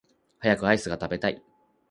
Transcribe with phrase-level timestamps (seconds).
[0.39, 1.43] 早くアイスが食べたい